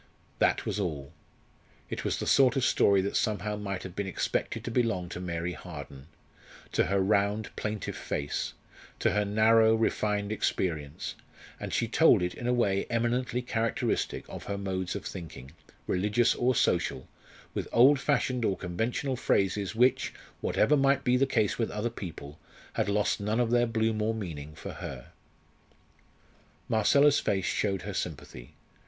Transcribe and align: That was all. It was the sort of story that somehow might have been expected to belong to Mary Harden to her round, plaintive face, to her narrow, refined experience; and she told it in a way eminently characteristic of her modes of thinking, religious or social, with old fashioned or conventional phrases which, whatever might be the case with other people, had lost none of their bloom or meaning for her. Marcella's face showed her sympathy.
That 0.39 0.65
was 0.65 0.79
all. 0.79 1.13
It 1.87 2.03
was 2.03 2.17
the 2.17 2.25
sort 2.25 2.55
of 2.55 2.65
story 2.65 3.01
that 3.01 3.15
somehow 3.15 3.55
might 3.55 3.83
have 3.83 3.95
been 3.95 4.07
expected 4.07 4.63
to 4.63 4.71
belong 4.71 5.09
to 5.09 5.19
Mary 5.19 5.53
Harden 5.53 6.07
to 6.71 6.85
her 6.85 6.99
round, 6.99 7.55
plaintive 7.55 7.95
face, 7.97 8.53
to 8.97 9.11
her 9.11 9.23
narrow, 9.23 9.75
refined 9.75 10.31
experience; 10.31 11.13
and 11.59 11.71
she 11.71 11.87
told 11.87 12.23
it 12.23 12.33
in 12.33 12.47
a 12.47 12.51
way 12.51 12.87
eminently 12.89 13.43
characteristic 13.43 14.25
of 14.27 14.45
her 14.45 14.57
modes 14.57 14.95
of 14.95 15.05
thinking, 15.05 15.51
religious 15.85 16.33
or 16.33 16.55
social, 16.55 17.07
with 17.53 17.67
old 17.71 17.99
fashioned 17.99 18.43
or 18.43 18.57
conventional 18.57 19.15
phrases 19.15 19.75
which, 19.75 20.15
whatever 20.39 20.75
might 20.75 21.03
be 21.03 21.15
the 21.15 21.27
case 21.27 21.59
with 21.59 21.69
other 21.69 21.91
people, 21.91 22.39
had 22.73 22.89
lost 22.89 23.19
none 23.19 23.39
of 23.39 23.51
their 23.51 23.67
bloom 23.67 24.01
or 24.01 24.15
meaning 24.15 24.55
for 24.55 24.71
her. 24.73 25.11
Marcella's 26.67 27.19
face 27.19 27.45
showed 27.45 27.83
her 27.83 27.93
sympathy. 27.93 28.55